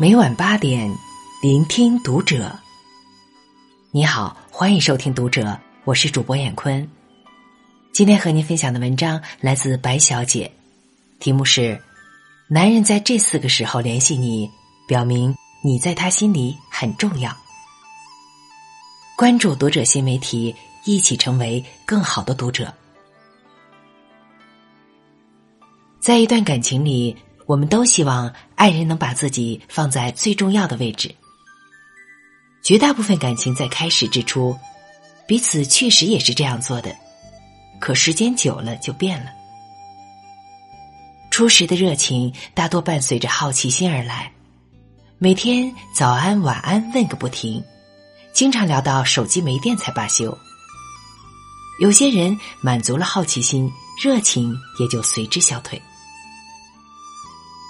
[0.00, 0.88] 每晚八点，
[1.42, 2.56] 聆听读者。
[3.90, 6.88] 你好，欢迎收听读者，我是主播闫坤。
[7.92, 10.52] 今天和您分享的文章来自白小姐，
[11.18, 11.82] 题目是：
[12.46, 14.48] 男人在这四个时候联系你，
[14.86, 15.34] 表明
[15.64, 17.36] 你在他心里很重要。
[19.16, 20.54] 关注读者新媒体，
[20.84, 22.72] 一起成为更好的读者。
[25.98, 27.16] 在一段感情里。
[27.48, 31.14] 我们都希望爱人能把自己放在最重要的位置。
[32.62, 34.54] 绝大部分感情在开始之初，
[35.26, 36.94] 彼此确实也是这样做的，
[37.80, 39.30] 可时间久了就变了。
[41.30, 44.30] 初时的热情大多伴随着好奇心而来，
[45.16, 47.64] 每天早安晚安问个不停，
[48.34, 50.36] 经常聊到手机没电才罢休。
[51.80, 55.80] 有些人满足了好奇心，热情也就随之消退。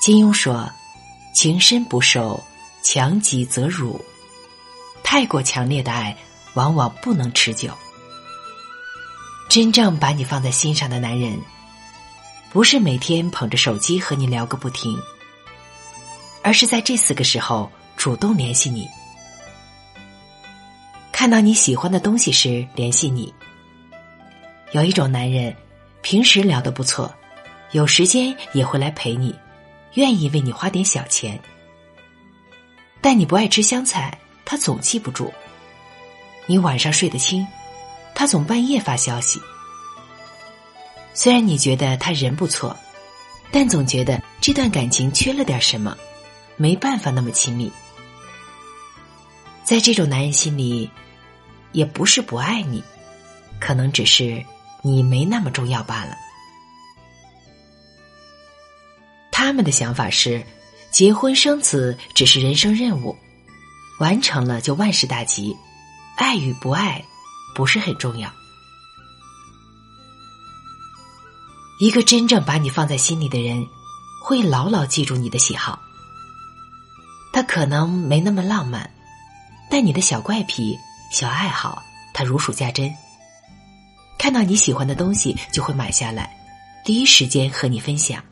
[0.00, 0.66] 金庸说
[1.34, 2.42] ：“情深不寿，
[2.82, 4.02] 强极则辱。
[5.02, 6.16] 太过强烈的爱，
[6.54, 7.70] 往往不能持久。
[9.46, 11.38] 真正把你放在心上的男人，
[12.50, 14.98] 不是每天捧着手机和你聊个不停，
[16.42, 18.88] 而是在这四个时候主动联系你，
[21.12, 23.34] 看到你喜欢的东西时联系你。
[24.72, 25.54] 有一种男人，
[26.00, 27.14] 平时聊得不错，
[27.72, 29.38] 有时间也会来陪你。”
[29.94, 31.40] 愿意为你花点小钱，
[33.00, 35.32] 但你不爱吃香菜，他总记不住；
[36.46, 37.46] 你晚上睡得轻，
[38.14, 39.40] 他总半夜发消息。
[41.12, 42.76] 虽然你觉得他人不错，
[43.50, 45.96] 但总觉得这段感情缺了点什么，
[46.56, 47.70] 没办法那么亲密。
[49.64, 50.90] 在这种男人心里，
[51.72, 52.82] 也不是不爱你，
[53.58, 54.44] 可能只是
[54.82, 56.16] 你没那么重要罢了。
[59.32, 60.44] 他们的想法是，
[60.90, 63.16] 结婚生子只是人生任务，
[63.98, 65.56] 完成了就万事大吉，
[66.16, 67.02] 爱与不爱
[67.54, 68.30] 不是很重要。
[71.78, 73.66] 一个真正把你放在心里的人，
[74.22, 75.80] 会牢牢记住你的喜好。
[77.32, 78.90] 他可能没那么浪漫，
[79.70, 80.76] 但你的小怪癖、
[81.10, 81.82] 小爱好，
[82.12, 82.92] 他如数家珍。
[84.18, 86.36] 看到你喜欢的东西，就会买下来，
[86.84, 88.22] 第一时间和你分享。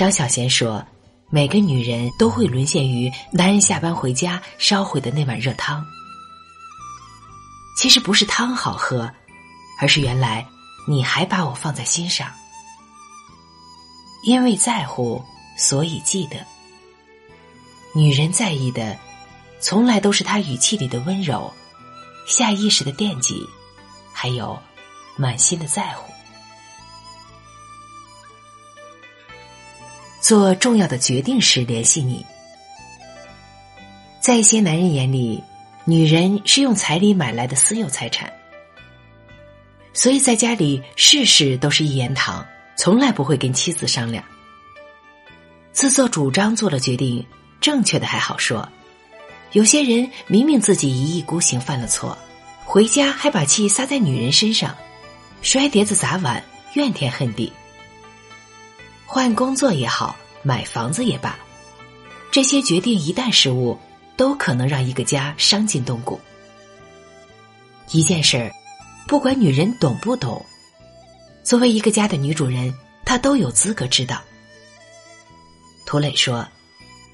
[0.00, 0.82] 张小娴说
[1.28, 5.84] ：“每个女人都会沦陷于男人下班回家烧毁的那碗热汤。
[7.76, 9.12] 其实不是汤好喝，
[9.78, 10.46] 而是原来
[10.88, 12.32] 你还把我放在心上。
[14.24, 15.22] 因为在乎，
[15.58, 16.38] 所以记得。
[17.94, 18.96] 女人在意的，
[19.60, 21.52] 从来都是她语气里的温柔，
[22.26, 23.46] 下意识的惦记，
[24.14, 24.58] 还有
[25.16, 26.10] 满心的在乎。”
[30.20, 32.24] 做重要的决定时联系你。
[34.20, 35.42] 在一些男人眼里，
[35.84, 38.30] 女人是用彩礼买来的私有财产，
[39.94, 44.22] 所以在家里事事都是一言堂，从来不会跟妻子商量。
[45.72, 47.24] 自作主张做了决定，
[47.60, 48.68] 正确的还好说，
[49.52, 52.16] 有些人明明自己一意孤行犯了错，
[52.66, 54.76] 回家还把气撒在女人身上，
[55.40, 56.44] 摔碟子砸碗，
[56.74, 57.50] 怨天恨地。
[59.12, 61.36] 换工作也好，买房子也罢，
[62.30, 63.76] 这些决定一旦失误，
[64.16, 66.20] 都可能让一个家伤筋动骨。
[67.90, 68.52] 一件事儿，
[69.08, 70.46] 不管女人懂不懂，
[71.42, 72.72] 作为一个家的女主人，
[73.04, 74.22] 她都有资格知道。
[75.84, 76.46] 涂磊说：“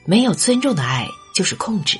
[0.05, 1.99] 没有尊重的爱就是控制。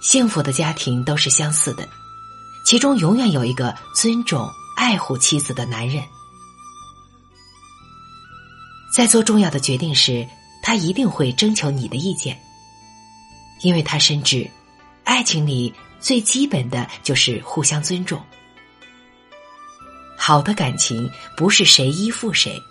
[0.00, 1.86] 幸福的家庭都是相似的，
[2.64, 6.02] 其中永远有一个尊重、爱护妻子的男人。”
[9.00, 10.28] 在做重要的决定时，
[10.60, 12.38] 他一定会征求你的意见，
[13.62, 14.46] 因为他深知，
[15.04, 18.20] 爱情里最基本的就是互相尊重。
[20.18, 22.62] 好的感情不是谁依附谁，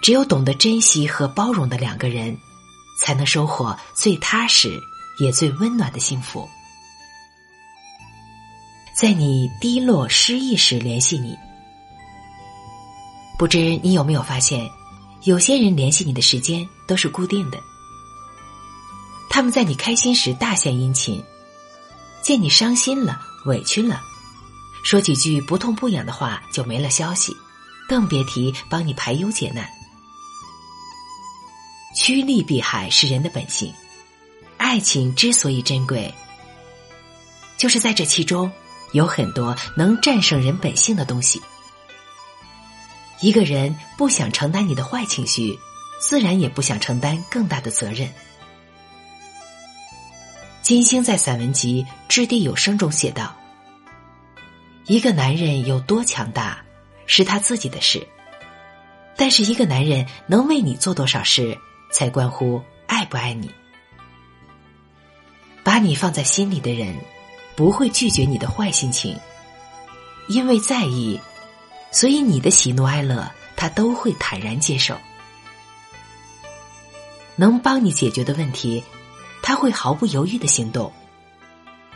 [0.00, 2.38] 只有懂得珍惜和包容的两个人，
[3.00, 4.80] 才能收获最踏实
[5.18, 6.48] 也最温暖的幸福。
[8.94, 11.36] 在你低落失意时联系你，
[13.36, 14.64] 不知你有没有发现？
[15.24, 17.58] 有些人联系你的时间都是固定的，
[19.28, 21.22] 他们在你开心时大献殷勤，
[22.22, 24.00] 见你伤心了、委屈了，
[24.84, 27.36] 说几句不痛不痒的话就没了消息，
[27.88, 29.68] 更别提帮你排忧解难。
[31.96, 33.72] 趋利避害是人的本性，
[34.56, 36.14] 爱情之所以珍贵，
[37.58, 38.50] 就是在这其中
[38.92, 41.42] 有很多能战胜人本性的东西。
[43.20, 45.58] 一个人不想承担你的坏情绪，
[46.00, 48.08] 自然也不想承担更大的责任。
[50.62, 53.34] 金星在散文集《掷地有声》中写道
[54.86, 56.62] ：“一个男人有多强大，
[57.06, 58.00] 是他自己的事；
[59.16, 61.58] 但是一个男人能为你做多少事，
[61.90, 63.50] 才关乎爱不爱你。
[65.64, 66.94] 把你放在心里的人，
[67.56, 69.18] 不会拒绝你的坏心情，
[70.28, 71.18] 因为在意，
[71.90, 74.96] 所以你的喜怒哀乐，他都会坦然接受。
[77.36, 78.82] 能帮你解决的问题。”
[79.40, 80.92] 他会毫不犹豫的行动，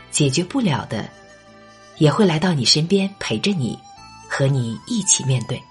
[0.09, 1.07] 解决不了的，
[1.97, 3.77] 也会来到你身边陪着你，
[4.27, 5.61] 和你一起面对。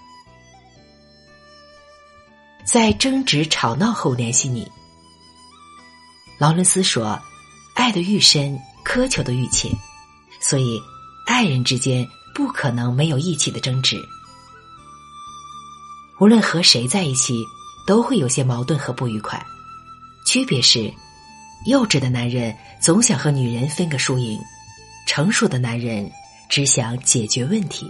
[2.64, 4.70] 在争执吵闹后联系你。
[6.38, 7.18] 劳伦斯说
[7.74, 9.68] ：“爱的愈深，苛求的愈切，
[10.40, 10.80] 所以
[11.26, 13.96] 爱人之间不可能没有义气的争执。
[16.20, 17.44] 无论和谁在一起，
[17.86, 19.44] 都会有些矛盾和不愉快，
[20.26, 20.92] 区别是。”
[21.64, 24.36] 幼稚的男人总想和女人分个输赢，
[25.06, 26.10] 成熟的男人
[26.48, 27.88] 只想解决问题。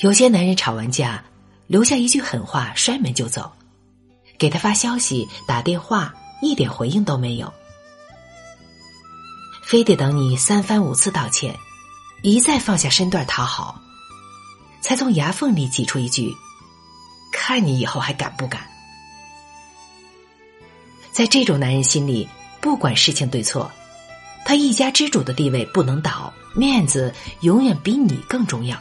[0.00, 1.22] 有些男人吵完架，
[1.66, 3.52] 留下一句狠话，摔门就走，
[4.38, 7.52] 给他发消息、打电话，一点回应都没有，
[9.62, 11.54] 非得等你三番五次道歉，
[12.24, 13.78] 一再放下身段讨好，
[14.80, 16.34] 才从牙缝里挤出一句
[17.30, 18.66] ：“看你以后还敢不敢。”
[21.12, 22.26] 在这种男人心里，
[22.62, 23.70] 不管事情对错，
[24.46, 28.80] 他一家之主的地位不能倒，面子永远比你更重要。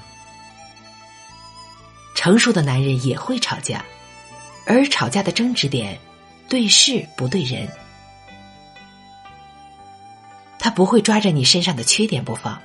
[2.16, 3.84] 成熟的男人也会吵架，
[4.66, 6.00] 而吵架的争执点
[6.48, 7.68] 对事不对人，
[10.58, 12.58] 他不会抓着你身上的缺点不放，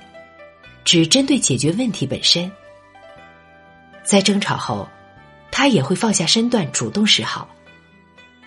[0.89, 2.51] 只针对解决问题本身。
[4.03, 4.89] 在争吵后，
[5.51, 7.47] 他也会放下身段，主动示好。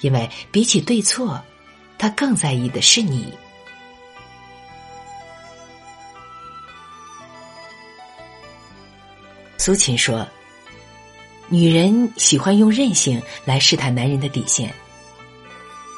[0.00, 1.40] 因为比起对错，
[1.98, 3.32] 他更在意的是你。
[9.56, 10.26] 苏秦说
[11.48, 14.74] ：“女人喜欢用任性来试探男人的底线，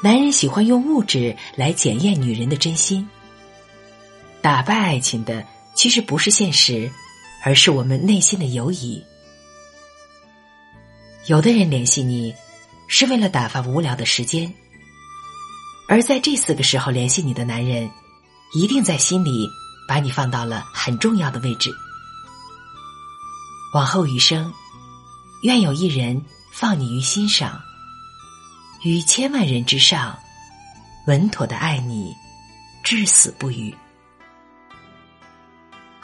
[0.03, 3.09] 男人喜欢用物质来检验女人的真心。
[4.43, 5.43] 打败爱情的
[5.75, 6.91] 其实不是现实，
[7.43, 9.03] 而是我们内心的犹疑。
[11.27, 12.33] 有的人联系你。”
[12.87, 14.53] 是为了打发无聊的时间，
[15.89, 17.89] 而在这四个时候联系你的男人，
[18.53, 19.49] 一定在心里
[19.87, 21.75] 把你放到了很重要的位置。
[23.73, 24.53] 往后余生，
[25.41, 26.23] 愿有一人
[26.53, 27.59] 放你于心上，
[28.83, 30.15] 于千万人之上，
[31.07, 32.13] 稳妥的爱你，
[32.83, 33.75] 至死不渝。